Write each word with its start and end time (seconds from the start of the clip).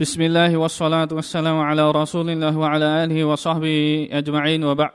بسم 0.00 0.22
الله 0.22 0.56
والصلاة 0.56 1.08
والسلام 1.12 1.58
على 1.60 1.90
رسول 1.90 2.30
الله 2.30 2.56
وعلى 2.56 3.04
آله 3.04 3.24
وصحبه 3.24 4.08
أجمعين 4.12 4.64
وبعد 4.64 4.90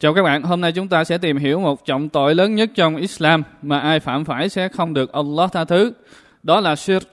Chào 0.00 0.14
các 0.14 0.22
bạn, 0.22 0.42
hôm 0.42 0.60
nay 0.60 0.72
chúng 0.72 0.88
ta 0.88 1.04
sẽ 1.04 1.18
tìm 1.18 1.36
hiểu 1.36 1.60
một 1.60 1.84
trọng 1.84 2.08
tội 2.08 2.34
lớn 2.34 2.54
nhất 2.54 2.70
trong 2.74 2.96
Islam 2.96 3.42
mà 3.62 3.78
ai 3.78 4.00
phạm 4.00 4.24
phải 4.24 4.48
sẽ 4.48 4.68
không 4.68 4.94
được 4.94 5.12
Allah 5.12 5.52
tha 5.52 5.64
thứ. 5.64 5.92
Đó 6.42 6.60
là 6.60 6.76
shirk, 6.76 7.08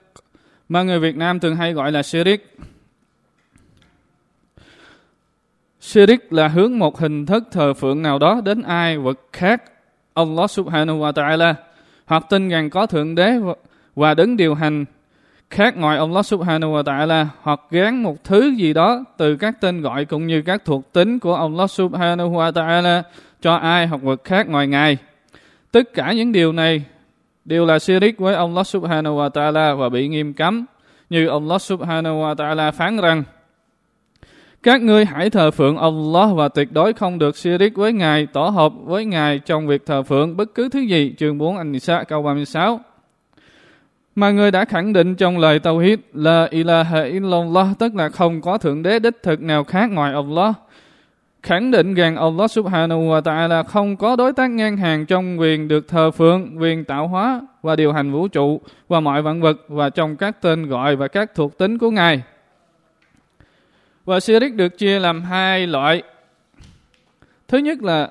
mà 0.70 0.84
người 0.84 1.00
Việt 1.00 1.16
Nam 1.16 1.39
thường 1.39 1.55
hay 1.55 1.74
gọi 1.74 1.92
là 1.92 2.04
shirik. 2.04 2.58
Shirik 5.81 6.33
là 6.33 6.47
hướng 6.47 6.79
một 6.79 6.99
hình 6.99 7.26
thức 7.26 7.44
thờ 7.51 7.74
phượng 7.74 8.01
nào 8.01 8.20
đó 8.20 8.42
đến 8.46 8.62
ai 8.62 8.97
vật 8.97 9.20
khác 9.33 9.63
Allah 10.13 10.51
subhanahu 10.51 10.99
wa 10.99 11.12
ta'ala 11.12 11.54
hoặc 12.06 12.26
tin 12.29 12.49
rằng 12.49 12.70
có 12.70 12.85
thượng 12.85 13.15
đế 13.15 13.33
và 13.96 14.13
đứng 14.13 14.38
điều 14.38 14.56
hành 14.56 14.85
khác 15.54 15.78
ngoài 15.78 15.97
Allah 15.97 16.26
subhanahu 16.26 16.73
wa 16.73 16.84
ta'ala 16.84 17.26
hoặc 17.41 17.59
gán 17.72 18.03
một 18.03 18.23
thứ 18.23 18.53
gì 18.57 18.73
đó 18.73 19.03
từ 19.17 19.35
các 19.35 19.62
tên 19.62 19.81
gọi 19.81 20.05
cũng 20.05 20.27
như 20.27 20.41
các 20.41 20.66
thuộc 20.66 20.93
tính 20.93 21.20
của 21.20 21.35
Allah 21.35 21.71
subhanahu 21.71 22.31
wa 22.31 22.52
ta'ala 22.52 23.02
cho 23.41 23.55
ai 23.55 23.88
hoặc 23.88 24.02
vật 24.02 24.23
khác 24.23 24.48
ngoài 24.48 24.67
Ngài. 24.67 24.98
Tất 25.71 25.93
cả 25.93 26.13
những 26.13 26.31
điều 26.31 26.52
này 26.52 26.84
đều 27.45 27.66
là 27.66 27.79
shirik 27.79 28.20
với 28.20 28.35
Allah 28.35 28.67
subhanahu 28.67 29.17
wa 29.17 29.29
ta'ala 29.29 29.77
và 29.77 29.89
bị 29.89 30.07
nghiêm 30.07 30.34
cấm. 30.34 30.66
Như 31.09 31.27
Allah 31.27 31.62
subhanahu 31.62 32.15
wa 32.15 32.35
ta'ala 32.35 32.71
phán 32.71 32.98
rằng 32.98 33.23
các 34.63 34.81
ngươi 34.81 35.05
hãy 35.05 35.29
thờ 35.29 35.51
phượng 35.51 35.77
Allah 35.77 36.29
và 36.35 36.48
tuyệt 36.48 36.71
đối 36.71 36.93
không 36.93 37.20
được 37.20 37.38
shirik 37.38 37.76
với 37.76 37.93
Ngài, 37.93 38.26
tổ 38.26 38.49
hợp 38.49 38.73
với 38.84 39.05
Ngài 39.05 39.40
trong 39.40 39.67
việc 39.67 39.85
thờ 39.85 40.04
phượng 40.04 40.38
bất 40.38 40.55
cứ 40.55 40.70
thứ 40.70 40.79
gì. 40.79 41.13
Chương 41.17 41.38
4 41.38 41.57
An-Nisa 41.57 42.04
câu 42.04 42.23
36 42.23 42.79
mà 44.16 44.31
người 44.31 44.52
đã 44.52 44.66
khẳng 44.66 44.94
định 44.94 45.16
trong 45.16 45.38
lời 45.38 45.59
Tawhid 45.59 45.98
là 46.13 46.48
ilaha 46.52 47.02
illallah 47.04 47.67
tức 47.80 47.95
là 47.95 48.09
không 48.09 48.41
có 48.41 48.58
thượng 48.58 48.84
đế 48.84 48.99
đích 48.99 49.23
thực 49.23 49.41
nào 49.41 49.63
khác 49.63 49.91
ngoài 49.91 50.13
Allah. 50.13 50.55
Khẳng 51.43 51.71
định 51.71 51.93
rằng 51.93 52.15
Allah 52.15 52.52
subhanahu 52.52 53.02
wa 53.02 53.21
ta'ala 53.21 53.63
không 53.63 53.98
có 53.98 54.15
đối 54.15 54.34
tác 54.34 54.48
ngang 54.48 54.77
hàng 54.77 55.05
trong 55.05 55.40
quyền 55.40 55.68
được 55.68 55.87
thờ 55.87 56.12
phượng, 56.12 56.55
quyền 56.60 56.85
tạo 56.85 57.07
hóa 57.07 57.41
và 57.62 57.76
điều 57.76 57.93
hành 57.93 58.12
vũ 58.12 58.27
trụ 58.27 58.62
và 58.87 58.99
mọi 58.99 59.21
vạn 59.21 59.41
vật 59.41 59.57
và 59.68 59.90
trong 59.90 60.15
các 60.15 60.41
tên 60.41 60.68
gọi 60.68 60.96
và 60.96 61.07
các 61.07 61.35
thuộc 61.35 61.57
tính 61.57 61.77
của 61.77 61.91
Ngài. 61.91 62.21
Và 64.06 64.20
Sirik 64.20 64.56
được 64.56 64.78
chia 64.78 65.00
làm 65.00 65.22
hai 65.22 65.68
loại. 65.68 66.04
Thứ 67.48 67.58
nhất 67.58 67.82
là 67.82 68.09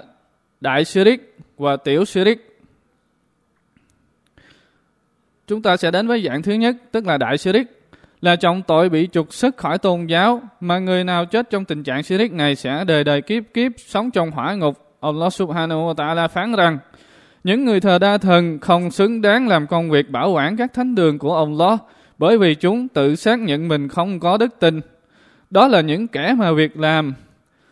đại 0.61 0.85
Sirik 0.85 1.37
và 1.59 1.77
tiểu 1.77 2.05
Sirik. 2.05 2.52
Chúng 5.47 5.62
ta 5.62 5.77
sẽ 5.77 5.91
đến 5.91 6.07
với 6.07 6.23
dạng 6.23 6.43
thứ 6.43 6.53
nhất, 6.53 6.77
tức 6.93 7.07
là 7.07 7.19
đại 7.19 7.39
Shirik, 7.39 7.67
là 8.21 8.37
trọng 8.37 8.62
tội 8.62 8.89
bị 8.89 9.09
trục 9.12 9.35
xuất 9.35 9.57
khỏi 9.57 9.79
tôn 9.79 10.07
giáo, 10.07 10.43
mà 10.61 10.79
người 10.79 11.05
nào 11.05 11.27
chết 11.27 11.51
trong 11.51 11.65
tình 11.65 11.83
trạng 11.83 12.03
Shirik 12.03 12.33
này 12.33 12.55
sẽ 12.55 12.85
đời 12.85 13.05
đời 13.05 13.23
kiếp 13.23 13.43
kiếp 13.55 13.73
sống 13.77 14.11
trong 14.11 14.31
hỏa 14.31 14.55
ngục. 14.55 14.97
Allah 15.01 15.33
subhanahu 15.33 15.81
wa 15.81 15.95
ta'ala 15.95 16.29
phán 16.29 16.53
rằng, 16.53 16.79
những 17.45 17.65
người 17.65 17.81
thờ 17.81 17.98
đa 17.98 18.19
thần 18.19 18.59
không 18.59 18.91
xứng 18.91 19.20
đáng 19.20 19.48
làm 19.48 19.67
công 19.67 19.91
việc 19.91 20.11
bảo 20.11 20.31
quản 20.31 20.57
các 20.57 20.73
thánh 20.75 20.95
đường 20.95 21.19
của 21.19 21.37
Allah, 21.37 21.79
bởi 22.19 22.39
vì 22.39 22.55
chúng 22.55 22.89
tự 22.89 23.15
xác 23.15 23.41
nhận 23.41 23.69
mình 23.69 23.89
không 23.89 24.20
có 24.20 24.37
đức 24.37 24.61
tin. 24.61 24.81
Đó 25.51 25.69
là 25.69 25.81
những 25.81 26.09
kẻ 26.09 26.35
mà 26.39 26.53
việc 26.53 26.77
làm 26.77 27.15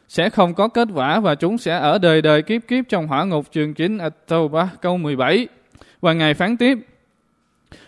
sẽ 0.09 0.31
không 0.31 0.55
có 0.55 0.69
kết 0.69 0.89
quả 0.95 1.21
và 1.21 1.35
chúng 1.35 1.59
sẽ 1.59 1.79
ở 1.79 1.99
đời 1.99 2.23
đời 2.23 2.43
kiếp 2.43 2.63
kiếp 2.69 2.85
trong 2.89 3.07
hỏa 3.07 3.25
ngục 3.25 3.47
chương 3.51 3.75
9 3.75 3.99
At-Tawbah 3.99 4.67
câu 4.81 4.97
17. 4.97 5.49
Và 6.01 6.13
Ngài 6.13 6.35
phán 6.35 6.57
tiếp, 6.57 6.79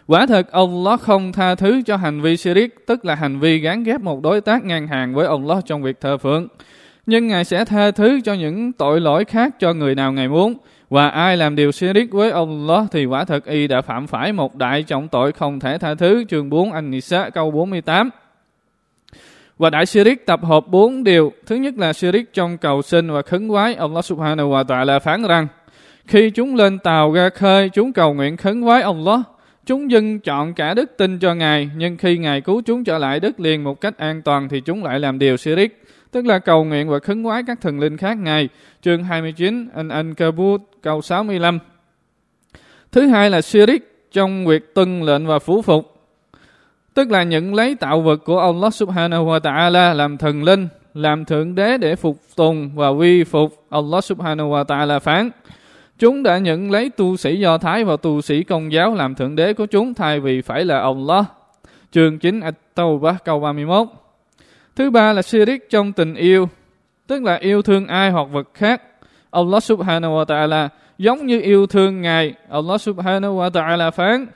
Quả 0.06 0.27
thật 0.27 0.52
Allah 0.52 1.00
không 1.00 1.33
tha 1.33 1.55
thứ 1.55 1.83
cho 1.86 1.97
hành 1.97 2.20
vi 2.20 2.36
shirik, 2.36 2.86
tức 2.86 3.05
là 3.05 3.14
hành 3.14 3.41
vi 3.41 3.58
gán 3.58 3.84
ghép 3.84 4.00
một 4.00 4.22
đối 4.22 4.41
tác 4.41 4.64
ngang 4.64 4.86
hàng 4.86 5.14
với 5.14 5.27
Allah 5.27 5.58
trong 5.66 5.83
việc 5.83 6.00
thờ 6.00 6.16
phượng. 6.16 6.48
Nhưng 7.06 7.27
Ngài 7.27 7.44
sẽ 7.44 7.64
tha 7.64 7.91
thứ 7.91 8.20
cho 8.25 8.34
những 8.34 8.72
tội 8.72 9.00
lỗi 9.00 9.25
khác 9.25 9.55
cho 9.60 9.72
người 9.72 9.94
nào 9.94 10.12
Ngài 10.12 10.28
muốn. 10.28 10.55
Và 10.91 11.09
ai 11.09 11.37
làm 11.37 11.56
điều 11.56 11.72
shirik 11.72 12.12
với 12.12 12.31
Allah 12.31 12.87
thì 12.93 13.04
quả 13.04 13.25
thật 13.25 13.44
y 13.44 13.66
đã 13.66 13.81
phạm 13.81 14.06
phải 14.06 14.32
một 14.32 14.56
đại 14.56 14.82
trọng 14.82 15.09
tội 15.09 15.32
không 15.32 15.60
thể 15.60 15.78
tha 15.78 15.94
thứ. 15.94 16.25
Chương 16.25 16.50
4 16.50 16.72
An-Nisa 16.72 17.31
câu 17.31 17.50
48. 17.50 18.10
Và 19.59 19.70
đại 19.70 19.87
shirik 19.87 20.26
tập 20.26 20.44
hợp 20.44 20.69
bốn 20.69 21.04
điều. 21.04 21.32
Thứ 21.47 21.56
nhất 21.56 21.75
là 21.78 21.93
shirik 21.93 22.34
trong 22.34 22.59
cầu 22.59 22.82
sinh 22.82 23.10
và 23.10 23.22
khấn 23.22 23.49
quái. 23.49 23.75
Allah 23.75 24.04
subhanahu 24.04 24.50
wa 24.50 24.64
ta'ala 24.64 25.00
phán 25.00 25.22
rằng, 25.22 25.47
khi 26.06 26.31
chúng 26.31 26.54
lên 26.54 26.78
tàu 26.78 27.12
ra 27.12 27.28
khơi, 27.28 27.69
chúng 27.69 27.93
cầu 27.93 28.14
nguyện 28.14 28.37
khấn 28.37 28.62
quái 28.62 28.82
Allah. 28.82 29.20
Chúng 29.67 29.91
dân 29.91 30.21
chọn 30.21 30.55
cả 30.55 30.75
đức 30.75 30.97
tin 30.97 31.19
cho 31.19 31.34
Ngài, 31.34 31.71
nhưng 31.77 31.97
khi 31.97 32.19
Ngài 32.19 32.41
cứu 32.41 32.62
chúng 32.67 32.84
trở 32.84 32.99
lại 32.99 33.21
đất 33.21 33.41
liền 33.41 33.65
một 33.65 33.81
cách 33.81 33.99
an 33.99 34.23
toàn 34.23 34.49
thì 34.49 34.61
chúng 34.61 34.84
lại 34.84 35.00
làm 35.00 35.19
điều 35.19 35.37
shirik, 35.37 35.84
tức 36.11 36.27
là 36.27 36.39
cầu 36.39 36.65
nguyện 36.65 36.89
và 36.89 36.99
khấn 36.99 37.25
quái 37.25 37.43
các 37.47 37.61
thần 37.61 37.81
linh 37.81 37.97
khác 37.97 38.19
Ngài. 38.19 38.49
Chương 38.83 39.05
29, 39.05 39.69
An 39.91 40.15
Kabut, 40.15 40.61
câu 40.83 41.03
65. 41.03 41.59
Thứ 42.93 43.06
hai 43.06 43.31
là 43.31 43.41
shirik 43.41 44.11
trong 44.12 44.47
việc 44.47 44.75
tuân 44.75 45.03
lệnh 45.03 45.27
và 45.27 45.39
phủ 45.39 45.62
phục, 45.62 45.97
tức 46.94 47.11
là 47.11 47.23
nhận 47.23 47.55
lấy 47.55 47.75
tạo 47.75 48.00
vật 48.00 48.17
của 48.25 48.39
Allah 48.39 48.75
subhanahu 48.75 49.27
wa 49.27 49.41
ta'ala 49.41 49.94
làm 49.94 50.19
thần 50.19 50.43
linh, 50.44 50.69
làm 50.94 51.25
thượng 51.25 51.55
đế 51.55 51.79
để 51.79 51.97
phục 51.97 52.21
tùng 52.37 52.71
và 52.75 52.93
vi 52.93 53.25
phục. 53.25 53.65
Allah 53.71 54.05
subhanahu 54.05 54.50
wa 54.50 54.65
ta'ala 54.65 54.99
phán, 54.99 55.31
Chúng 56.02 56.22
đã 56.22 56.38
nhận 56.38 56.70
lấy 56.70 56.90
tu 56.90 57.16
sĩ 57.16 57.36
Do 57.36 57.58
Thái 57.58 57.84
và 57.84 57.96
tu 57.96 58.20
sĩ 58.20 58.42
Công 58.42 58.72
giáo 58.72 58.94
làm 58.94 59.14
thượng 59.14 59.36
đế 59.36 59.52
của 59.52 59.66
chúng 59.66 59.94
thay 59.94 60.20
vì 60.20 60.40
phải 60.40 60.64
là 60.64 60.80
Allah. 60.80 61.24
Chương 61.92 62.18
9 62.18 62.40
At-Tawbah 62.40 63.14
câu 63.24 63.40
31 63.40 63.88
Thứ 64.76 64.90
ba 64.90 65.12
là 65.12 65.22
shirik 65.22 65.70
trong 65.70 65.92
tình 65.92 66.14
yêu, 66.14 66.48
tức 67.06 67.22
là 67.22 67.34
yêu 67.34 67.62
thương 67.62 67.86
ai 67.86 68.10
hoặc 68.10 68.28
vật 68.32 68.48
khác. 68.54 68.82
Allah 69.30 69.62
subhanahu 69.62 70.12
wa 70.12 70.24
ta'ala 70.24 70.68
giống 70.98 71.26
như 71.26 71.40
yêu 71.40 71.66
thương 71.66 72.02
Ngài. 72.02 72.34
Allah 72.50 72.80
subhanahu 72.80 73.40
wa 73.40 73.50
ta'ala 73.50 73.90
phán. 73.90 74.26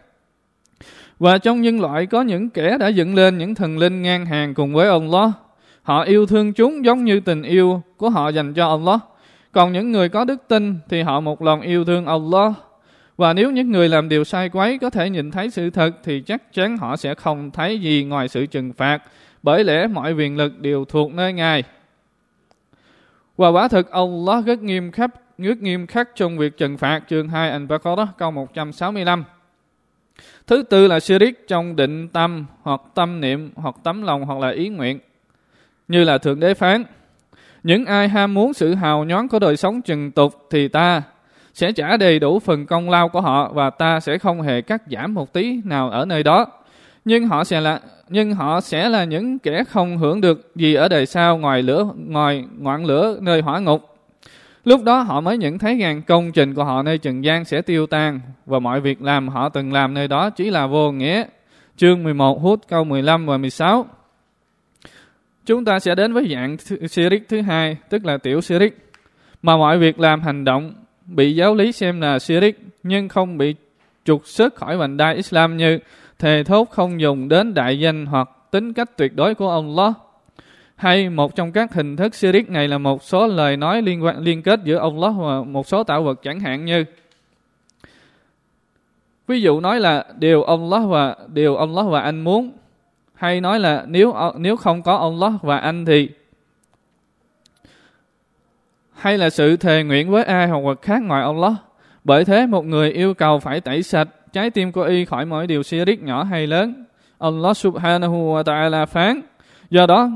Và 1.19 1.39
trong 1.39 1.61
nhân 1.61 1.81
loại 1.81 2.07
có 2.07 2.23
những 2.23 2.51
kẻ 2.51 2.79
đã 2.79 2.89
dựng 2.89 3.15
lên 3.15 3.39
những 3.39 3.55
thần 3.55 3.79
linh 3.79 4.03
ngang 4.03 4.27
hàng 4.27 4.55
cùng 4.55 4.75
với 4.75 4.89
Allah. 4.89 5.31
Họ 5.83 6.03
yêu 6.03 6.27
thương 6.27 6.53
chúng 6.53 6.85
giống 6.85 7.05
như 7.05 7.21
tình 7.21 7.43
yêu 7.43 7.83
của 7.97 8.11
họ 8.11 8.29
dành 8.29 8.55
cho 8.55 8.69
Allah. 8.69 9.01
Còn 9.57 9.73
những 9.73 9.93
người 9.93 10.09
có 10.09 10.25
đức 10.25 10.49
tin 10.49 10.79
thì 10.89 11.03
họ 11.03 11.21
một 11.21 11.43
lòng 11.43 11.61
yêu 11.61 11.85
thương 11.85 12.07
Allah. 12.07 12.53
Và 13.17 13.33
nếu 13.33 13.51
những 13.51 13.71
người 13.71 13.89
làm 13.89 14.09
điều 14.09 14.25
sai 14.25 14.49
quấy 14.49 14.79
có 14.79 14.91
thể 14.91 15.11
nhìn 15.11 15.31
thấy 15.31 15.51
sự 15.51 15.71
thật 15.71 15.91
thì 16.05 16.21
chắc 16.21 16.53
chắn 16.53 16.77
họ 16.77 16.97
sẽ 16.97 17.15
không 17.15 17.51
thấy 17.51 17.81
gì 17.81 18.05
ngoài 18.05 18.29
sự 18.29 18.47
trừng 18.47 18.73
phạt. 18.73 19.03
Bởi 19.43 19.65
lẽ 19.65 19.87
mọi 19.87 20.13
quyền 20.13 20.37
lực 20.37 20.61
đều 20.61 20.85
thuộc 20.85 21.13
nơi 21.13 21.33
Ngài. 21.33 21.63
Và 23.37 23.49
quả 23.49 23.69
thực 23.69 23.91
Allah 23.91 24.45
rất 24.45 24.63
nghiêm 24.63 24.93
khắc, 24.93 25.11
rất 25.39 25.59
nghiêm 25.59 25.87
khắc 25.87 26.09
trong 26.15 26.39
việc 26.39 26.57
trừng 26.57 26.77
phạt 26.79 27.01
chương 27.09 27.29
2 27.29 27.59
Al-Baqarah 27.59 28.07
câu 28.19 28.31
165. 28.31 29.25
Thứ 30.47 30.63
tư 30.63 30.87
là 30.87 31.01
shirik 31.01 31.49
trong 31.49 31.77
định 31.77 32.09
tâm 32.09 32.47
hoặc 32.63 32.81
tâm 32.95 33.21
niệm 33.21 33.51
hoặc 33.55 33.75
tấm 33.85 34.03
lòng 34.03 34.25
hoặc 34.25 34.39
là 34.39 34.51
ý 34.51 34.69
nguyện. 34.69 34.99
Như 35.89 36.05
là 36.05 36.19
Thượng 36.19 36.41
Đế 36.41 36.55
phán, 36.55 36.85
những 37.67 37.85
ai 37.85 38.09
ham 38.09 38.35
muốn 38.35 38.53
sự 38.55 38.75
hào 38.75 39.05
nhoáng 39.05 39.29
của 39.29 39.39
đời 39.39 39.57
sống 39.57 39.83
trần 39.83 40.11
tục 40.11 40.35
thì 40.51 40.69
ta 40.69 41.03
sẽ 41.55 41.73
trả 41.73 41.97
đầy 41.97 42.19
đủ 42.19 42.39
phần 42.39 42.67
công 42.67 42.91
lao 42.91 43.09
của 43.09 43.21
họ 43.21 43.53
và 43.53 43.71
ta 43.71 44.01
sẽ 44.01 44.19
không 44.19 44.43
hề 44.43 44.61
cắt 44.63 44.83
giảm 44.91 45.15
một 45.15 45.33
tí 45.33 45.61
nào 45.65 45.91
ở 45.91 46.05
nơi 46.05 46.23
đó. 46.23 46.47
Nhưng 47.05 47.27
họ 47.29 47.45
sẽ 47.45 47.61
là, 47.61 47.81
nhưng 48.09 48.35
họ 48.35 48.61
sẽ 48.61 48.89
là 48.89 49.05
những 49.05 49.39
kẻ 49.39 49.65
không 49.65 49.99
hưởng 49.99 50.21
được 50.21 50.51
gì 50.55 50.75
ở 50.75 50.89
đời 50.89 51.07
sau 51.07 51.39
ngoài 51.39 51.63
lửa, 51.63 51.89
ngoài 51.97 52.45
ngọn 52.59 52.85
lửa 52.85 53.19
nơi 53.21 53.41
hỏa 53.41 53.59
ngục. 53.59 53.97
Lúc 54.65 54.83
đó 54.83 55.01
họ 55.01 55.21
mới 55.21 55.39
nhận 55.39 55.59
thấy 55.59 55.79
rằng 55.79 56.03
công 56.03 56.33
trình 56.33 56.55
của 56.55 56.65
họ 56.65 56.83
nơi 56.83 56.99
trần 56.99 57.25
gian 57.25 57.45
sẽ 57.45 57.63
tiêu 57.63 57.87
tan 57.87 58.21
và 58.47 58.59
mọi 58.59 58.81
việc 58.81 59.03
làm 59.03 59.29
họ 59.29 59.49
từng 59.49 59.73
làm 59.73 59.95
nơi 59.95 60.09
đó 60.09 60.31
chỉ 60.31 60.51
là 60.51 60.67
vô 60.67 60.93
nghĩa. 60.93 61.25
Chương 61.77 62.03
11 62.03 62.43
hút 62.43 62.61
câu 62.69 62.85
15 62.85 63.27
và 63.27 63.37
16 63.37 63.87
Chúng 65.47 65.65
ta 65.65 65.79
sẽ 65.79 65.95
đến 65.95 66.13
với 66.13 66.29
dạng 66.33 66.57
Sirik 66.89 67.29
thứ 67.29 67.41
hai, 67.41 67.77
tức 67.89 68.05
là 68.05 68.19
tiểu 68.19 68.41
Sirik. 68.41 68.79
Mà 69.43 69.57
mọi 69.57 69.79
việc 69.79 70.01
làm 70.01 70.21
hành 70.21 70.45
động 70.45 70.75
bị 71.07 71.35
giáo 71.35 71.55
lý 71.55 71.73
xem 71.73 72.01
là 72.01 72.19
Sirik, 72.19 72.59
nhưng 72.83 73.09
không 73.09 73.39
bị 73.39 73.55
trục 74.05 74.27
xuất 74.27 74.55
khỏi 74.55 74.77
vành 74.77 74.97
đai 74.97 75.15
Islam 75.15 75.57
như 75.57 75.79
thề 76.19 76.45
thốt 76.45 76.71
không 76.71 77.01
dùng 77.01 77.29
đến 77.29 77.55
đại 77.55 77.81
danh 77.81 78.07
hoặc 78.07 78.31
tính 78.51 78.73
cách 78.73 78.97
tuyệt 78.97 79.17
đối 79.17 79.35
của 79.35 79.49
ông 79.49 79.77
Allah. 79.77 79.95
Hay 80.77 81.09
một 81.11 81.37
trong 81.37 81.53
các 81.53 81.75
hình 81.75 81.97
thức 81.97 82.15
Sirik 82.15 82.51
này 82.51 82.69
là 82.69 82.79
một 82.79 83.03
số 83.03 83.27
lời 83.27 83.57
nói 83.57 83.83
liên 83.83 84.05
quan 84.05 84.19
liên 84.19 84.43
kết 84.43 84.61
giữa 84.65 84.77
ông 84.77 85.03
Allah 85.03 85.15
và 85.19 85.43
một 85.43 85.67
số 85.67 85.85
tạo 85.85 86.03
vật 86.03 86.23
chẳng 86.23 86.41
hạn 86.41 86.65
như 86.65 86.85
Ví 89.27 89.41
dụ 89.41 89.61
nói 89.61 89.81
là 89.81 90.07
điều 90.19 90.43
ông 90.43 90.73
Allah 90.73 90.89
và 90.91 91.17
điều 91.33 91.57
ông 91.57 91.77
Allah 91.77 91.93
và 91.93 92.01
anh 92.01 92.21
muốn 92.21 92.53
hay 93.17 93.41
nói 93.41 93.61
là 93.61 93.85
nếu 93.89 94.15
nếu 94.37 94.57
không 94.57 94.83
có 94.83 94.97
Allah 94.97 95.33
và 95.43 95.59
anh 95.59 95.85
thì 95.85 96.09
hay 98.95 99.19
là 99.19 99.31
sự 99.31 99.57
thề 99.57 99.83
nguyện 99.83 100.11
với 100.11 100.25
ai 100.25 100.49
hoặc 100.49 100.59
vật 100.59 100.83
khác 100.83 101.03
ngoài 101.03 101.23
Allah. 101.23 101.53
Bởi 102.05 102.25
thế 102.25 102.47
một 102.47 102.65
người 102.65 102.91
yêu 102.91 103.15
cầu 103.15 103.39
phải 103.39 103.61
tẩy 103.61 103.83
sạch 103.83 104.09
trái 104.33 104.51
tim 104.51 104.73
của 104.73 104.83
y 104.83 105.05
khỏi 105.05 105.27
mọi 105.27 105.47
điều 105.47 105.63
riết 105.85 106.03
nhỏ 106.03 106.23
hay 106.23 106.47
lớn. 106.47 106.85
Allah 107.19 107.57
subhanahu 107.57 108.35
wa 108.35 108.43
ta'ala 108.43 108.87
phán. 108.87 109.21
Do 109.71 109.87
đó, 109.87 110.11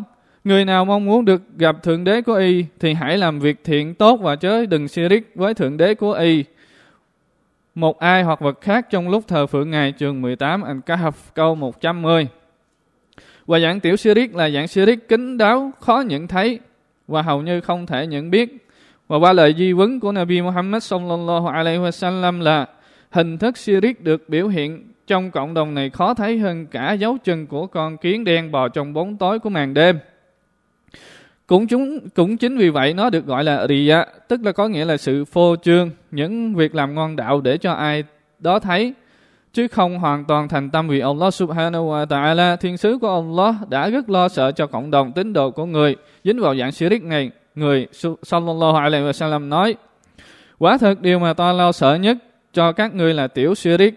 người 0.44 0.64
nào 0.64 0.84
mong 0.84 1.04
muốn 1.04 1.24
được 1.24 1.42
gặp 1.56 1.82
Thượng 1.82 2.04
Đế 2.04 2.22
của 2.22 2.34
y 2.34 2.64
thì 2.80 2.94
hãy 2.94 3.18
làm 3.18 3.38
việc 3.38 3.64
thiện 3.64 3.94
tốt 3.94 4.20
và 4.22 4.36
chớ 4.36 4.66
đừng 4.66 4.88
riết 4.88 5.32
với 5.34 5.54
Thượng 5.54 5.76
Đế 5.76 5.94
của 5.94 6.12
y. 6.12 6.44
Một 7.74 7.98
ai 7.98 8.22
hoặc 8.22 8.40
vật 8.40 8.60
khác 8.60 8.86
trong 8.90 9.08
lúc 9.08 9.24
thờ 9.28 9.46
phượng 9.46 9.70
Ngài 9.70 9.92
trường 9.92 10.22
18 10.22 10.62
Al-Kahf 10.62 11.12
câu 11.34 11.54
110. 11.54 12.28
Và 13.50 13.58
dạng 13.58 13.80
tiểu 13.80 13.96
shirik 13.96 14.34
là 14.34 14.50
dạng 14.50 14.68
shirik 14.68 15.08
kín 15.08 15.38
đáo, 15.38 15.72
khó 15.80 16.00
nhận 16.06 16.26
thấy 16.26 16.58
và 17.08 17.22
hầu 17.22 17.42
như 17.42 17.60
không 17.60 17.86
thể 17.86 18.06
nhận 18.06 18.30
biết. 18.30 18.66
Và 19.08 19.16
qua 19.16 19.32
lời 19.32 19.54
di 19.58 19.72
vấn 19.72 20.00
của 20.00 20.12
Nabi 20.12 20.42
Muhammad 20.42 20.82
sallallahu 20.82 21.46
alaihi 21.48 21.78
wasallam 21.78 22.42
là 22.42 22.66
hình 23.10 23.38
thức 23.38 23.56
shirik 23.56 24.00
được 24.00 24.28
biểu 24.28 24.48
hiện 24.48 24.92
trong 25.06 25.30
cộng 25.30 25.54
đồng 25.54 25.74
này 25.74 25.90
khó 25.90 26.14
thấy 26.14 26.38
hơn 26.38 26.66
cả 26.66 26.92
dấu 26.92 27.18
chân 27.24 27.46
của 27.46 27.66
con 27.66 27.96
kiến 27.96 28.24
đen 28.24 28.52
bò 28.52 28.68
trong 28.68 28.92
bóng 28.92 29.16
tối 29.16 29.38
của 29.38 29.50
màn 29.50 29.74
đêm. 29.74 29.98
Cũng 31.46 31.66
chúng 31.66 32.08
cũng 32.14 32.36
chính 32.36 32.56
vì 32.56 32.68
vậy 32.68 32.94
nó 32.94 33.10
được 33.10 33.26
gọi 33.26 33.44
là 33.44 33.66
riya, 33.66 34.04
tức 34.28 34.40
là 34.44 34.52
có 34.52 34.68
nghĩa 34.68 34.84
là 34.84 34.96
sự 34.96 35.24
phô 35.24 35.56
trương, 35.62 35.90
những 36.10 36.54
việc 36.54 36.74
làm 36.74 36.94
ngon 36.94 37.16
đạo 37.16 37.40
để 37.40 37.58
cho 37.58 37.72
ai 37.72 38.04
đó 38.38 38.58
thấy 38.58 38.94
chứ 39.52 39.68
không 39.68 39.98
hoàn 39.98 40.24
toàn 40.24 40.48
thành 40.48 40.70
tâm 40.70 40.88
vì 40.88 41.00
Allah 41.00 41.34
subhanahu 41.34 41.90
wa 41.90 42.06
ta'ala, 42.06 42.56
thiên 42.56 42.76
sứ 42.76 42.98
của 43.00 43.14
Allah 43.14 43.68
đã 43.68 43.88
rất 43.88 44.10
lo 44.10 44.28
sợ 44.28 44.52
cho 44.52 44.66
cộng 44.66 44.90
đồng 44.90 45.12
tín 45.12 45.32
đồ 45.32 45.50
của 45.50 45.64
người. 45.66 45.96
Dính 46.24 46.40
vào 46.40 46.56
dạng 46.56 46.72
shirik 46.72 47.02
này, 47.02 47.30
người 47.54 47.86
sallallahu 48.22 48.76
alaihi 48.76 49.04
wa 49.04 49.12
sallam 49.12 49.48
nói, 49.48 49.74
quả 50.58 50.78
thật 50.78 51.00
điều 51.00 51.18
mà 51.18 51.34
ta 51.34 51.52
lo 51.52 51.72
sợ 51.72 51.94
nhất 51.94 52.16
cho 52.52 52.72
các 52.72 52.94
ngươi 52.94 53.14
là 53.14 53.26
tiểu 53.26 53.54
shirik 53.54 53.94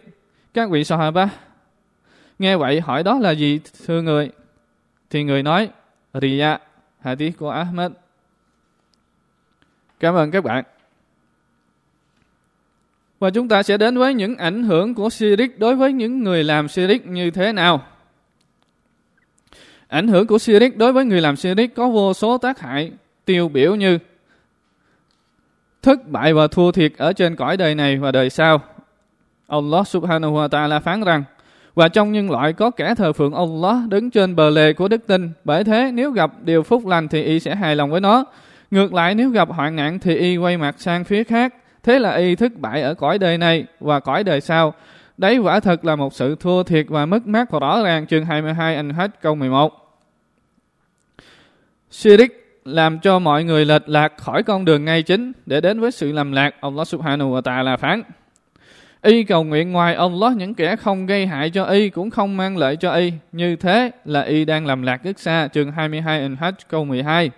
các 0.53 0.69
vị 0.69 0.83
sahaba 0.83 1.29
nghe 2.39 2.57
vậy 2.57 2.79
hỏi, 2.79 3.03
đó 3.03 3.19
là 3.19 3.31
gì, 3.31 3.59
thưa 3.85 4.01
người? 4.01 4.29
Thì 5.09 5.23
người 5.23 5.43
nói, 5.43 5.69
riya, 6.13 6.57
hadith 6.99 7.37
của 7.37 7.49
Ahmed 7.49 7.91
cảm 9.99 10.15
ơn 10.15 10.31
các 10.31 10.43
bạn 10.43 10.63
và 13.23 13.29
chúng 13.29 13.47
ta 13.47 13.63
sẽ 13.63 13.77
đến 13.77 13.97
với 13.97 14.13
những 14.13 14.35
ảnh 14.37 14.63
hưởng 14.63 14.95
của 14.95 15.09
Sirik 15.09 15.59
đối 15.59 15.75
với 15.75 15.93
những 15.93 16.23
người 16.23 16.43
làm 16.43 16.67
Sirik 16.67 17.07
như 17.07 17.31
thế 17.31 17.51
nào. 17.51 17.83
Ảnh 19.87 20.07
hưởng 20.07 20.27
của 20.27 20.37
Sirik 20.37 20.77
đối 20.77 20.93
với 20.93 21.05
người 21.05 21.21
làm 21.21 21.35
Sirik 21.35 21.75
có 21.75 21.89
vô 21.89 22.13
số 22.13 22.37
tác 22.37 22.59
hại 22.59 22.91
tiêu 23.25 23.49
biểu 23.49 23.75
như 23.75 23.97
thất 25.81 26.07
bại 26.07 26.33
và 26.33 26.47
thua 26.47 26.71
thiệt 26.71 26.93
ở 26.97 27.13
trên 27.13 27.35
cõi 27.35 27.57
đời 27.57 27.75
này 27.75 27.97
và 27.97 28.11
đời 28.11 28.29
sau. 28.29 28.61
Allah 29.47 29.87
subhanahu 29.87 30.33
wa 30.33 30.47
ta'ala 30.49 30.79
phán 30.79 31.03
rằng, 31.03 31.23
và 31.75 31.87
trong 31.87 32.11
nhân 32.11 32.31
loại 32.31 32.53
có 32.53 32.71
kẻ 32.71 32.95
thờ 32.95 33.13
phượng 33.13 33.33
Allah 33.33 33.89
đứng 33.89 34.11
trên 34.11 34.35
bờ 34.35 34.49
lề 34.49 34.73
của 34.73 34.87
đức 34.87 35.07
tin. 35.07 35.31
Bởi 35.43 35.63
thế, 35.63 35.91
nếu 35.93 36.11
gặp 36.11 36.31
điều 36.43 36.63
phúc 36.63 36.87
lành 36.87 37.07
thì 37.07 37.23
y 37.23 37.39
sẽ 37.39 37.55
hài 37.55 37.75
lòng 37.75 37.91
với 37.91 38.01
nó. 38.01 38.25
Ngược 38.71 38.93
lại, 38.93 39.15
nếu 39.15 39.29
gặp 39.29 39.49
hoạn 39.49 39.75
nạn 39.75 39.99
thì 39.99 40.15
y 40.15 40.37
quay 40.37 40.57
mặt 40.57 40.75
sang 40.77 41.03
phía 41.03 41.23
khác. 41.23 41.53
Thế 41.83 41.99
là 41.99 42.15
y 42.15 42.35
thất 42.35 42.51
bại 42.55 42.81
ở 42.81 42.93
cõi 42.93 43.19
đời 43.19 43.37
này 43.37 43.65
và 43.79 43.99
cõi 43.99 44.23
đời 44.23 44.41
sau. 44.41 44.73
Đấy 45.17 45.37
quả 45.37 45.59
thật 45.59 45.85
là 45.85 45.95
một 45.95 46.13
sự 46.13 46.35
thua 46.39 46.63
thiệt 46.63 46.85
và 46.89 47.05
mất 47.05 47.27
mát 47.27 47.51
và 47.51 47.59
rõ 47.59 47.83
ràng 47.83 48.07
chương 48.07 48.25
22 48.25 48.75
anh 48.75 48.89
hết 48.89 49.11
câu 49.21 49.35
11. 49.35 49.99
Shirik 51.91 52.59
làm 52.65 52.99
cho 52.99 53.19
mọi 53.19 53.43
người 53.43 53.65
lệch 53.65 53.89
lạc 53.89 54.13
khỏi 54.17 54.43
con 54.43 54.65
đường 54.65 54.85
ngay 54.85 55.03
chính 55.03 55.31
để 55.45 55.61
đến 55.61 55.79
với 55.79 55.91
sự 55.91 56.11
lầm 56.11 56.31
lạc. 56.31 56.55
Allah 56.61 56.87
subhanahu 56.87 57.35
wa 57.35 57.41
ta'ala 57.41 57.77
phán. 57.77 58.03
Y 59.01 59.23
cầu 59.23 59.43
nguyện 59.43 59.71
ngoài 59.71 59.95
Allah, 59.95 60.37
những 60.37 60.53
kẻ 60.53 60.75
không 60.75 61.05
gây 61.05 61.27
hại 61.27 61.49
cho 61.49 61.65
Y 61.65 61.89
cũng 61.89 62.09
không 62.09 62.37
mang 62.37 62.57
lợi 62.57 62.75
cho 62.75 62.93
Y. 62.93 63.13
Như 63.31 63.55
thế 63.55 63.91
là 64.05 64.21
Y 64.21 64.45
đang 64.45 64.65
làm 64.65 64.81
lạc 64.81 65.03
rất 65.03 65.19
xa. 65.19 65.47
Chương 65.47 65.71
22 65.71 66.19
anh 66.19 66.35
hết 66.35 66.69
câu 66.69 66.85
12. 66.85 67.31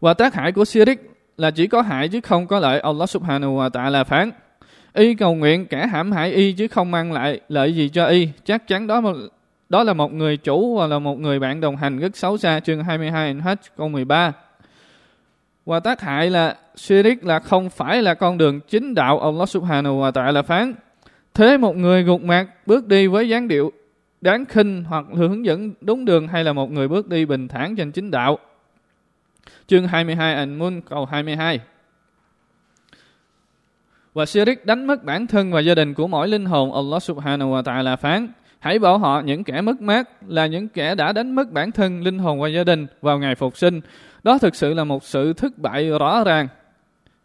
Và 0.00 0.14
tác 0.14 0.34
hại 0.34 0.52
của 0.52 0.64
Shirik 0.64 1.11
là 1.42 1.50
chỉ 1.50 1.66
có 1.66 1.82
hại 1.82 2.08
chứ 2.08 2.20
không 2.20 2.46
có 2.46 2.60
lợi. 2.60 2.80
Allah 2.80 3.10
subhanahu 3.10 3.56
wa 3.56 3.70
ta'ala 3.70 4.04
phán, 4.04 4.30
y 4.94 5.14
cầu 5.14 5.34
nguyện 5.34 5.66
kẻ 5.66 5.86
hãm 5.86 6.12
hại 6.12 6.32
y 6.32 6.52
chứ 6.52 6.68
không 6.68 6.90
mang 6.90 7.12
lại 7.12 7.40
lợi 7.48 7.74
gì 7.74 7.88
cho 7.88 8.06
y. 8.06 8.28
Chắc 8.44 8.68
chắn 8.68 8.86
đó 8.86 9.02
đó 9.68 9.82
là 9.82 9.92
một 9.92 10.12
người 10.12 10.36
chủ 10.36 10.76
và 10.78 10.86
là 10.86 10.98
một 10.98 11.18
người 11.18 11.38
bạn 11.38 11.60
đồng 11.60 11.76
hành 11.76 11.98
rất 11.98 12.16
xấu 12.16 12.36
xa. 12.38 12.60
Chương 12.60 12.84
22 12.84 13.34
hết 13.34 13.60
câu 13.76 13.88
13 13.88 14.32
và 15.66 15.80
tác 15.80 16.00
hại 16.00 16.30
là 16.30 16.56
shirik 16.76 17.24
là 17.24 17.38
không 17.38 17.70
phải 17.70 18.02
là 18.02 18.14
con 18.14 18.38
đường 18.38 18.60
chính 18.60 18.94
đạo, 18.94 19.20
Allah 19.20 19.48
subhanahu 19.48 20.00
wa 20.00 20.12
ta'ala 20.12 20.42
phán. 20.42 20.74
Thế 21.34 21.56
một 21.56 21.76
người 21.76 22.02
gục 22.02 22.22
mặt, 22.22 22.46
bước 22.66 22.86
đi 22.86 23.06
với 23.06 23.28
dáng 23.28 23.48
điệu 23.48 23.72
đáng 24.20 24.44
khinh 24.44 24.84
hoặc 24.84 25.04
hướng 25.14 25.44
dẫn 25.44 25.72
đúng 25.80 26.04
đường 26.04 26.28
hay 26.28 26.44
là 26.44 26.52
một 26.52 26.70
người 26.70 26.88
bước 26.88 27.08
đi 27.08 27.24
bình 27.24 27.48
thản 27.48 27.76
trên 27.76 27.92
chính 27.92 28.10
đạo? 28.10 28.38
Chương 29.66 29.88
22 29.88 30.34
An-Mun 30.34 30.80
câu 30.80 31.04
22 31.04 31.60
Và 34.14 34.26
Shirik 34.26 34.66
đánh 34.66 34.86
mất 34.86 35.04
bản 35.04 35.26
thân 35.26 35.52
và 35.52 35.60
gia 35.60 35.74
đình 35.74 35.94
của 35.94 36.06
mỗi 36.06 36.28
linh 36.28 36.44
hồn 36.44 36.74
Allah 36.74 37.02
subhanahu 37.02 37.52
wa 37.52 37.62
ta'ala 37.62 37.96
phán 37.96 38.28
Hãy 38.62 38.78
bảo 38.78 38.98
họ 38.98 39.20
những 39.20 39.44
kẻ 39.44 39.60
mất 39.60 39.80
mát 39.80 40.08
là 40.26 40.46
những 40.46 40.68
kẻ 40.68 40.94
đã 40.94 41.12
đánh 41.12 41.34
mất 41.34 41.52
bản 41.52 41.72
thân, 41.72 42.02
linh 42.02 42.18
hồn 42.18 42.40
và 42.40 42.48
gia 42.48 42.64
đình 42.64 42.86
vào 43.00 43.18
ngày 43.18 43.34
phục 43.34 43.56
sinh. 43.56 43.80
Đó 44.22 44.38
thực 44.38 44.54
sự 44.54 44.74
là 44.74 44.84
một 44.84 45.04
sự 45.04 45.32
thất 45.32 45.58
bại 45.58 45.90
rõ 45.90 46.24
ràng. 46.24 46.48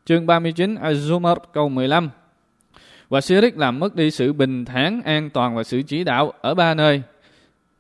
Chương 0.06 0.25
39 0.25 0.75
Az-Zumar 0.75 1.36
câu 1.54 1.69
15 1.69 2.10
Và 3.10 3.22
Shirik 3.22 3.58
làm 3.58 3.80
mất 3.80 3.96
đi 3.96 4.12
sự 4.12 4.34
bình 4.34 4.66
thản, 4.66 5.02
an 5.06 5.30
toàn 5.30 5.56
và 5.56 5.64
sự 5.64 5.81
chỉ 5.81 6.04
đạo 6.04 6.34
ở 6.42 6.54
ba 6.54 6.74
nơi. 6.74 7.02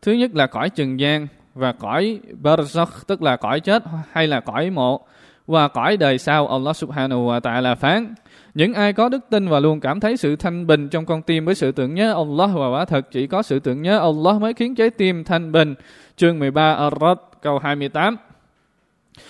Thứ 0.01 0.11
nhất 0.11 0.35
là 0.35 0.47
cõi 0.47 0.69
trần 0.69 0.99
gian, 0.99 1.27
và 1.57 1.71
cõi 1.71 2.19
barzakh 2.43 2.87
tức 3.07 3.21
là 3.21 3.37
cõi 3.37 3.59
chết 3.59 3.83
hay 4.11 4.27
là 4.27 4.39
cõi 4.39 4.69
mộ 4.69 5.05
và 5.47 5.67
cõi 5.67 5.97
đời 5.97 6.17
sau 6.17 6.47
Allah 6.47 6.75
subhanahu 6.75 7.27
wa 7.27 7.39
ta'ala 7.39 7.75
phán 7.75 8.13
những 8.57 8.73
ai 8.73 8.93
có 8.93 9.09
đức 9.09 9.19
tin 9.29 9.47
và 9.47 9.59
luôn 9.59 9.79
cảm 9.79 9.99
thấy 9.99 10.17
sự 10.17 10.35
thanh 10.35 10.67
bình 10.67 10.89
trong 10.89 11.05
con 11.05 11.21
tim 11.21 11.45
với 11.45 11.55
sự 11.55 11.71
tưởng 11.71 11.93
nhớ 11.93 12.13
Allah 12.13 12.49
và 12.53 12.69
quả 12.69 12.85
thật 12.85 13.11
chỉ 13.11 13.27
có 13.27 13.41
sự 13.41 13.59
tưởng 13.59 13.81
nhớ 13.81 13.99
Allah 13.99 14.41
mới 14.41 14.53
khiến 14.53 14.75
trái 14.75 14.89
tim 14.89 15.23
thanh 15.23 15.51
bình. 15.51 15.75
Chương 16.15 16.39
13 16.39 16.75
Ar-Rad 16.75 17.15
câu 17.41 17.59
28. 17.59 18.17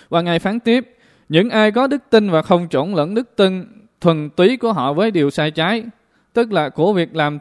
Và 0.09 0.21
ngài 0.21 0.39
phán 0.39 0.59
tiếp, 0.59 0.95
những 1.29 1.49
ai 1.49 1.71
có 1.71 1.87
đức 1.87 2.03
tin 2.09 2.29
và 2.29 2.41
không 2.41 2.67
trộn 2.69 2.93
lẫn 2.93 3.13
đức 3.13 3.35
tin 3.35 3.65
thuần 4.01 4.29
túy 4.29 4.57
của 4.57 4.73
họ 4.73 4.93
với 4.93 5.11
điều 5.11 5.29
sai 5.29 5.51
trái, 5.51 5.83
tức 6.33 6.51
là 6.51 6.69
của 6.69 6.93
việc 6.93 7.15
làm 7.15 7.39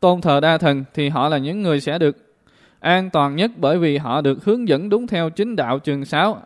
tôn 0.00 0.20
thờ 0.20 0.40
đa 0.40 0.58
thần 0.58 0.84
thì 0.94 1.08
họ 1.08 1.28
là 1.28 1.38
những 1.38 1.62
người 1.62 1.80
sẽ 1.80 1.98
được 1.98 2.16
an 2.80 3.10
toàn 3.10 3.36
nhất 3.36 3.50
bởi 3.56 3.78
vì 3.78 3.96
họ 3.96 4.20
được 4.20 4.44
hướng 4.44 4.68
dẫn 4.68 4.88
đúng 4.88 5.06
theo 5.06 5.30
chính 5.30 5.56
đạo 5.56 5.78
trường 5.78 6.04
6 6.04 6.42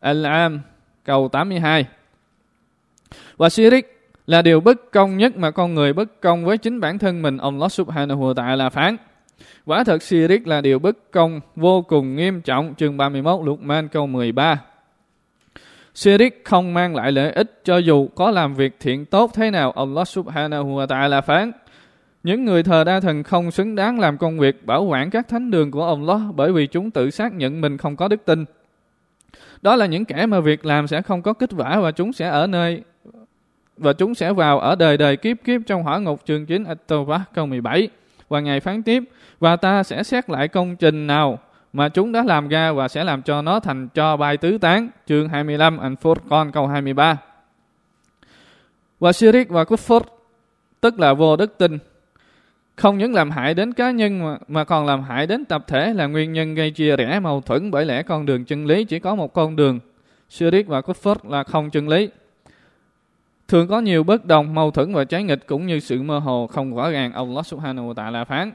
Al-Am, 0.00 0.58
câu 1.04 1.28
82 1.28 1.86
và 3.36 3.48
Sirik 3.48 4.12
là 4.26 4.42
điều 4.42 4.60
bất 4.60 4.92
công 4.92 5.16
nhất 5.16 5.36
mà 5.36 5.50
con 5.50 5.74
người 5.74 5.92
bất 5.92 6.20
công 6.20 6.44
với 6.44 6.58
chính 6.58 6.80
bản 6.80 6.98
thân 6.98 7.22
mình, 7.22 7.38
Allah 7.38 7.72
subhanahu 7.72 8.22
wa 8.22 8.34
ta'ala 8.34 8.70
phán. 8.70 8.96
Quả 9.66 9.84
thật 9.84 10.02
Sirik 10.02 10.46
là 10.46 10.60
điều 10.60 10.78
bất 10.78 11.10
công 11.10 11.40
vô 11.56 11.82
cùng 11.82 12.16
nghiêm 12.16 12.40
trọng, 12.40 12.74
chương 12.74 12.96
31 12.96 13.46
Luqman 13.46 13.88
câu 13.88 14.06
13 14.06 14.60
Sirik 15.94 16.44
không 16.44 16.74
mang 16.74 16.96
lại 16.96 17.12
lợi 17.12 17.32
ích 17.32 17.60
cho 17.64 17.78
dù 17.78 18.08
có 18.14 18.30
làm 18.30 18.54
việc 18.54 18.76
thiện 18.80 19.04
tốt 19.04 19.30
thế 19.34 19.50
nào, 19.50 19.72
Allah 19.72 20.08
subhanahu 20.08 20.78
wa 20.78 20.86
ta'ala 20.86 21.20
phán 21.20 21.52
những 22.28 22.44
người 22.44 22.62
thờ 22.62 22.84
đa 22.84 23.00
thần 23.00 23.22
không 23.22 23.50
xứng 23.50 23.74
đáng 23.74 24.00
làm 24.00 24.18
công 24.18 24.38
việc 24.38 24.66
bảo 24.66 24.84
quản 24.84 25.10
các 25.10 25.28
thánh 25.28 25.50
đường 25.50 25.70
của 25.70 25.84
ông 25.84 26.08
Allah 26.08 26.34
bởi 26.34 26.52
vì 26.52 26.66
chúng 26.66 26.90
tự 26.90 27.10
xác 27.10 27.32
nhận 27.32 27.60
mình 27.60 27.76
không 27.76 27.96
có 27.96 28.08
đức 28.08 28.24
tin. 28.24 28.44
Đó 29.62 29.76
là 29.76 29.86
những 29.86 30.04
kẻ 30.04 30.26
mà 30.26 30.40
việc 30.40 30.66
làm 30.66 30.86
sẽ 30.86 31.02
không 31.02 31.22
có 31.22 31.32
kết 31.32 31.50
quả 31.56 31.80
và 31.80 31.90
chúng 31.90 32.12
sẽ 32.12 32.28
ở 32.28 32.46
nơi, 32.46 32.82
và 33.76 33.92
chúng 33.92 34.14
sẽ 34.14 34.32
vào 34.32 34.60
ở 34.60 34.74
đời 34.74 34.96
đời 34.96 35.16
kiếp 35.16 35.36
kiếp 35.44 35.60
trong 35.66 35.82
hỏa 35.82 35.98
ngục. 35.98 36.20
Chương 36.24 36.46
9 36.46 36.64
At-Tawbah 36.64 37.20
câu 37.34 37.46
17 37.46 37.88
và 38.28 38.40
ngày 38.40 38.60
phán 38.60 38.82
tiếp, 38.82 39.02
và 39.40 39.56
ta 39.56 39.82
sẽ 39.82 40.02
xét 40.02 40.30
lại 40.30 40.48
công 40.48 40.76
trình 40.76 41.06
nào 41.06 41.38
mà 41.72 41.88
chúng 41.88 42.12
đã 42.12 42.24
làm 42.24 42.48
ra 42.48 42.72
và 42.72 42.88
sẽ 42.88 43.04
làm 43.04 43.22
cho 43.22 43.42
nó 43.42 43.60
thành 43.60 43.88
cho 43.94 44.16
bài 44.16 44.36
tứ 44.36 44.58
tán. 44.58 44.88
Chương 45.06 45.28
25 45.28 45.78
Al-Furqan 45.78 46.50
câu 46.50 46.66
23 46.66 47.16
và 49.00 49.12
Shirik 49.12 49.48
và 49.48 49.64
Kufur 49.64 50.00
tức 50.80 51.00
là 51.00 51.14
vô 51.14 51.36
đức 51.36 51.58
tin 51.58 51.78
không 52.78 52.98
những 52.98 53.14
làm 53.14 53.30
hại 53.30 53.54
đến 53.54 53.72
cá 53.72 53.90
nhân 53.90 54.18
mà, 54.18 54.38
mà 54.48 54.64
còn 54.64 54.86
làm 54.86 55.02
hại 55.02 55.26
đến 55.26 55.44
tập 55.44 55.64
thể 55.66 55.94
là 55.94 56.06
nguyên 56.06 56.32
nhân 56.32 56.54
gây 56.54 56.70
chia 56.70 56.96
rẽ 56.96 57.20
mâu 57.20 57.40
thuẫn 57.40 57.70
bởi 57.70 57.84
lẽ 57.84 58.02
con 58.02 58.26
đường 58.26 58.44
chân 58.44 58.66
lý 58.66 58.84
chỉ 58.84 58.98
có 58.98 59.14
một 59.14 59.32
con 59.32 59.56
đường. 59.56 59.78
Shirik 60.28 60.66
và 60.66 60.80
Kufr 60.80 61.14
là 61.22 61.44
không 61.44 61.70
chân 61.70 61.88
lý. 61.88 62.08
Thường 63.48 63.68
có 63.68 63.80
nhiều 63.80 64.02
bất 64.02 64.24
đồng, 64.24 64.54
mâu 64.54 64.70
thuẫn 64.70 64.94
và 64.94 65.04
trái 65.04 65.22
nghịch 65.22 65.46
cũng 65.46 65.66
như 65.66 65.80
sự 65.80 66.02
mơ 66.02 66.18
hồ 66.18 66.46
không 66.46 66.76
rõ 66.76 66.90
ràng 66.90 67.12
Allah 67.12 67.46
subhanahu 67.46 67.92
wa 67.92 67.94
ta'ala 67.94 68.24
phán. 68.24 68.52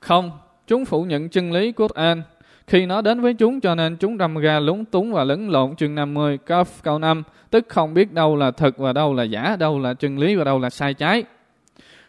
Không, 0.00 0.30
chúng 0.66 0.84
phủ 0.84 1.02
nhận 1.02 1.28
chân 1.28 1.52
lý 1.52 1.72
Quran 1.72 2.22
khi 2.66 2.86
nó 2.86 3.02
đến 3.02 3.20
với 3.20 3.34
chúng 3.34 3.60
cho 3.60 3.74
nên 3.74 3.96
chúng 3.96 4.18
đâm 4.18 4.34
ra 4.34 4.60
lúng 4.60 4.84
túng 4.84 5.12
và 5.12 5.24
lẫn 5.24 5.50
lộn 5.50 5.76
chương 5.76 5.94
50 5.94 6.38
Kaf 6.46 6.64
câu 6.82 6.98
5 6.98 7.22
tức 7.50 7.66
không 7.68 7.94
biết 7.94 8.12
đâu 8.12 8.36
là 8.36 8.50
thật 8.50 8.78
và 8.78 8.92
đâu 8.92 9.14
là 9.14 9.22
giả, 9.22 9.56
đâu 9.56 9.78
là 9.78 9.94
chân 9.94 10.18
lý 10.18 10.34
và 10.34 10.44
đâu 10.44 10.58
là 10.58 10.70
sai 10.70 10.94
trái. 10.94 11.24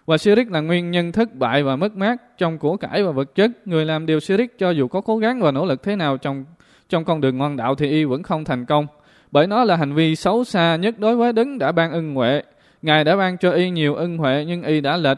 Và 0.10 0.18
sirik 0.18 0.51
là 0.51 0.60
nguyên 0.60 0.92
nhân 0.92 1.12
thất 1.12 1.36
bại 1.36 1.63
và 1.63 1.75
mất 1.75 1.98
mát 1.98 2.38
trong 2.38 2.58
của 2.58 2.78
cải 2.78 3.04
và 3.04 3.12
vật 3.12 3.36
chất. 3.36 3.51
Người 3.66 3.86
làm 3.86 4.06
điều 4.06 4.20
sirik 4.20 4.60
cho 4.60 4.70
dù 4.70 4.88
có 4.88 5.01
cố 5.01 5.18
gắng 5.18 5.42
và 5.42 5.51
nỗ 5.51 5.66
lực 5.66 5.84
thế 5.84 5.96
nào 5.96 6.18
trong 6.18 6.46
trong 6.89 7.06
con 7.06 7.22
đường 7.22 7.38
ngoan 7.38 7.58
đạo 7.58 7.75
thì 7.75 7.89
y 7.89 8.04
vẫn 8.04 8.24
không 8.24 8.46
thành 8.46 8.66
công. 8.66 8.88
Bởi 9.32 9.48
nó 9.48 9.63
là 9.63 9.75
hành 9.75 9.94
vi 9.94 10.16
xấu 10.16 10.44
xa 10.44 10.75
nhất 10.75 11.00
đối 11.00 11.16
với 11.16 11.34
đấng 11.34 11.58
đã 11.58 11.72
ban 11.72 11.92
ân 11.92 12.16
huệ. 12.16 12.44
Ngài 12.82 13.04
đã 13.04 13.16
ban 13.16 13.38
cho 13.38 13.51
y 13.51 13.70
nhiều 13.70 13.96
ân 13.96 14.18
huệ, 14.18 14.46
nhưng 14.48 14.63
y 14.63 14.82
đã 14.82 14.98
lệch 14.98 15.18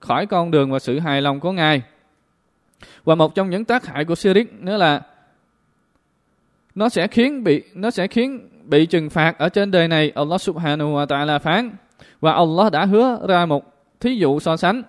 khỏi 0.00 0.26
con 0.26 0.50
đường 0.50 0.72
và 0.72 0.78
sự 0.78 0.98
hài 0.98 1.22
lòng 1.22 1.40
của 1.40 1.52
Ngài. 1.52 1.82
Và 3.04 3.14
một 3.14 3.34
trong 3.34 3.50
những 3.50 3.64
tác 3.64 3.86
hại 3.86 4.04
của 4.04 4.14
sirik 4.14 4.62
nữa 4.62 4.76
là 4.76 5.00
nó 6.74 6.88
sẽ 6.88 7.06
khiến 7.06 7.44
bị, 7.44 7.62
nó 7.74 7.90
sẽ 7.90 8.06
khiến 8.06 8.48
bị 8.64 8.86
trừng 8.86 9.10
phạt 9.10 9.38
ở 9.38 9.48
trên 9.48 9.70
đời 9.70 9.88
này. 9.88 10.12
Allah 10.14 10.40
Subhanahu 10.40 10.96
wa 10.96 11.06
Taala 11.06 11.38
phán 11.38 11.70
và 12.20 12.32
Allah 12.32 12.72
đã 12.72 12.84
hứa 12.84 13.26
ra 13.28 13.46
một 13.46 13.77
thí 14.00 14.16
dụ 14.16 14.40
so 14.40 14.56
sánh. 14.56 14.82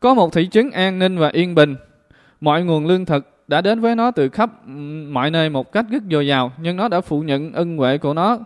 Có 0.00 0.14
một 0.14 0.32
thị 0.32 0.48
trấn 0.48 0.70
an 0.70 0.98
ninh 0.98 1.18
và 1.18 1.28
yên 1.28 1.54
bình, 1.54 1.76
mọi 2.40 2.64
nguồn 2.64 2.86
lương 2.86 3.04
thực 3.04 3.44
đã 3.48 3.60
đến 3.60 3.80
với 3.80 3.96
nó 3.96 4.10
từ 4.10 4.28
khắp 4.28 4.50
mọi 5.08 5.30
nơi 5.30 5.50
một 5.50 5.72
cách 5.72 5.86
rất 5.90 6.02
dồi 6.10 6.26
dào, 6.26 6.52
nhưng 6.62 6.76
nó 6.76 6.88
đã 6.88 7.00
phụ 7.00 7.20
nhận 7.20 7.52
ân 7.52 7.76
huệ 7.76 7.98
của 7.98 8.14
nó, 8.14 8.38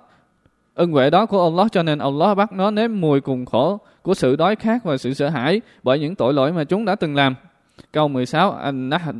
ân 0.75 0.91
huệ 0.91 1.11
đó 1.11 1.27
của 1.27 1.45
Allah 1.45 1.73
cho 1.73 1.83
nên 1.83 1.99
Allah 1.99 2.37
bắt 2.37 2.53
nó 2.53 2.71
nếm 2.71 3.01
mùi 3.01 3.21
cùng 3.21 3.47
khổ 3.47 3.79
của 4.03 4.15
sự 4.15 4.37
đói 4.37 4.57
khát 4.57 4.85
và 4.85 4.97
sự 4.97 5.15
sợ 5.15 5.29
hãi 5.29 5.61
bởi 5.83 5.99
những 5.99 6.15
tội 6.15 6.33
lỗi 6.33 6.53
mà 6.53 6.65
chúng 6.65 6.85
đã 6.85 6.95
từng 6.95 7.15
làm. 7.15 7.35
Câu 7.93 8.09
16 8.09 8.53
An-Nahl 8.53 9.17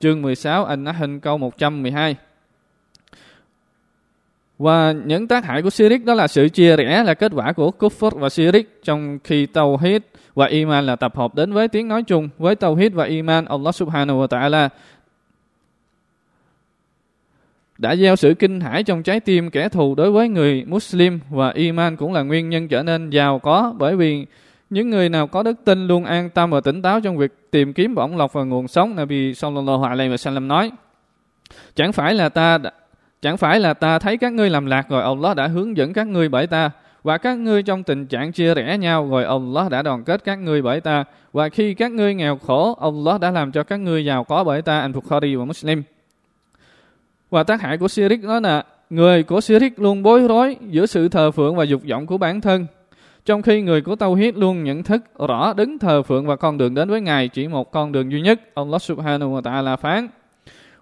Chương 0.00 0.22
16 0.22 0.64
An-Nahl 0.64 1.18
câu 1.22 1.38
112 1.38 2.16
và 4.58 4.92
những 4.92 5.28
tác 5.28 5.44
hại 5.44 5.62
của 5.62 5.70
Sirik 5.70 6.04
đó 6.04 6.14
là 6.14 6.26
sự 6.26 6.48
chia 6.48 6.76
rẽ, 6.76 7.02
là 7.04 7.14
kết 7.14 7.32
quả 7.34 7.52
của 7.52 7.72
Kufr 7.78 8.18
và 8.18 8.28
Sirik 8.28 8.80
trong 8.84 9.18
khi 9.24 9.46
Tawhid 9.46 10.00
và 10.34 10.46
Iman 10.46 10.86
là 10.86 10.96
tập 10.96 11.16
hợp 11.16 11.34
đến 11.34 11.52
với 11.52 11.68
tiếng 11.68 11.88
nói 11.88 12.02
chung 12.02 12.28
với 12.38 12.54
Tawhid 12.54 12.90
và 12.94 13.04
Iman. 13.04 13.44
Allah 13.44 13.74
Subhanahu 13.74 14.22
wa 14.22 14.26
Ta'ala 14.26 14.68
đã 17.78 17.96
gieo 17.96 18.16
sự 18.16 18.34
kinh 18.34 18.60
hãi 18.60 18.82
trong 18.82 19.02
trái 19.02 19.20
tim 19.20 19.50
kẻ 19.50 19.68
thù 19.68 19.94
đối 19.94 20.10
với 20.10 20.28
người 20.28 20.64
Muslim 20.66 21.20
và 21.30 21.50
Iman 21.50 21.96
cũng 21.96 22.12
là 22.12 22.22
nguyên 22.22 22.48
nhân 22.50 22.68
trở 22.68 22.82
nên 22.82 23.10
giàu 23.10 23.38
có 23.38 23.74
bởi 23.78 23.96
vì 23.96 24.26
những 24.70 24.90
người 24.90 25.08
nào 25.08 25.26
có 25.26 25.42
đức 25.42 25.56
tin 25.64 25.86
luôn 25.86 26.04
an 26.04 26.30
tâm 26.30 26.50
và 26.50 26.60
tỉnh 26.60 26.82
táo 26.82 27.00
trong 27.00 27.16
việc 27.16 27.50
tìm 27.50 27.72
kiếm 27.72 27.94
bổng 27.94 28.16
lộc 28.16 28.32
và 28.32 28.44
nguồn 28.44 28.68
sống, 28.68 28.96
Nabi 28.96 29.34
sallallahu 29.34 29.82
alaihi 29.82 30.12
wasallam 30.12 30.46
nói. 30.46 30.70
Chẳng 31.74 31.92
phải 31.92 32.14
là 32.14 32.28
ta 32.28 32.58
chẳng 33.22 33.36
phải 33.36 33.60
là 33.60 33.74
ta 33.74 33.98
thấy 33.98 34.16
các 34.16 34.32
ngươi 34.32 34.50
làm 34.50 34.66
lạc 34.66 34.88
rồi 34.88 35.02
Allah 35.02 35.36
đã 35.36 35.46
hướng 35.46 35.76
dẫn 35.76 35.92
các 35.92 36.06
ngươi 36.06 36.28
bởi 36.28 36.46
ta, 36.46 36.70
và 37.02 37.18
các 37.18 37.38
ngươi 37.38 37.62
trong 37.62 37.82
tình 37.82 38.06
trạng 38.06 38.32
chia 38.32 38.54
rẽ 38.54 38.78
nhau 38.78 39.08
rồi 39.10 39.24
Allah 39.24 39.70
đã 39.70 39.82
đoàn 39.82 40.04
kết 40.04 40.24
các 40.24 40.38
ngươi 40.38 40.62
bởi 40.62 40.80
ta, 40.80 41.04
và 41.32 41.48
khi 41.48 41.74
các 41.74 41.92
ngươi 41.92 42.14
nghèo 42.14 42.38
khổ, 42.38 42.74
Allah 42.80 43.20
đã 43.20 43.30
làm 43.30 43.52
cho 43.52 43.62
các 43.62 43.76
ngươi 43.76 44.04
giàu 44.04 44.24
có 44.24 44.44
bởi 44.44 44.62
ta, 44.62 44.80
anh 44.80 44.92
Bukhari 44.92 45.34
và 45.34 45.44
Muslim 45.44 45.82
và 47.30 47.42
tác 47.42 47.60
hại 47.60 47.78
của 47.78 47.88
Sirik 47.88 48.22
đó 48.22 48.40
là, 48.40 48.64
người 48.90 49.22
của 49.22 49.40
Sirik 49.40 49.78
luôn 49.78 50.02
bối 50.02 50.20
rối 50.28 50.56
giữa 50.70 50.86
sự 50.86 51.08
thờ 51.08 51.30
phượng 51.30 51.56
và 51.56 51.64
dục 51.64 51.82
vọng 51.90 52.06
của 52.06 52.18
bản 52.18 52.40
thân, 52.40 52.66
trong 53.24 53.42
khi 53.42 53.62
người 53.62 53.80
của 53.80 53.94
Tawhid 53.94 54.32
luôn 54.36 54.64
nhận 54.64 54.82
thức 54.82 55.02
rõ 55.28 55.52
đứng 55.52 55.78
thờ 55.78 56.02
phượng 56.02 56.26
và 56.26 56.36
con 56.36 56.58
đường 56.58 56.74
đến 56.74 56.90
với 56.90 57.00
Ngài 57.00 57.28
chỉ 57.28 57.48
một 57.48 57.72
con 57.72 57.92
đường 57.92 58.12
duy 58.12 58.20
nhất. 58.20 58.40
Allah 58.54 58.82
subhanahu 58.82 59.36
wa 59.36 59.42
ta'ala 59.42 59.76
phán. 59.76 60.08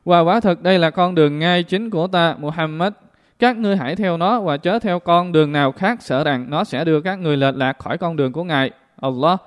Và 0.06 0.20
quả 0.20 0.40
thực 0.40 0.62
đây 0.62 0.78
là 0.78 0.90
con 0.90 1.14
đường 1.14 1.38
ngay 1.38 1.62
chính 1.62 1.90
của 1.90 2.06
ta, 2.06 2.36
Muhammad. 2.38 2.92
Các 3.38 3.56
ngươi 3.56 3.76
hãy 3.76 3.96
theo 3.96 4.16
nó 4.16 4.40
và 4.40 4.56
chớ 4.56 4.78
theo 4.78 4.98
con 4.98 5.32
đường 5.32 5.52
nào 5.52 5.72
khác 5.72 6.02
sợ 6.02 6.24
rằng 6.24 6.46
nó 6.48 6.64
sẽ 6.64 6.84
đưa 6.84 7.00
các 7.00 7.18
người 7.18 7.36
lệch 7.36 7.56
lạc 7.56 7.78
khỏi 7.78 7.98
con 7.98 8.16
đường 8.16 8.32
của 8.32 8.44
Ngài. 8.44 8.70
Allah. 9.00 9.40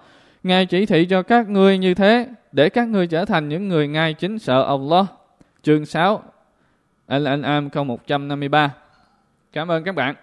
Ngài 0.43 0.65
chỉ 0.65 0.85
thị 0.85 1.05
cho 1.09 1.21
các 1.21 1.49
ngươi 1.49 1.77
như 1.77 1.93
thế 1.93 2.27
để 2.51 2.69
các 2.69 2.87
ngươi 2.87 3.07
trở 3.07 3.25
thành 3.25 3.49
những 3.49 3.67
người 3.67 3.87
ngay 3.87 4.13
chính 4.13 4.39
sợ 4.39 4.63
Allah. 4.63 5.05
Chương 5.63 5.85
6 5.85 6.23
Al-An'am 7.07 7.69
câu 7.69 7.83
153 7.83 8.71
Cảm 9.53 9.67
ơn 9.67 9.83
các 9.83 9.95
bạn. 9.95 10.15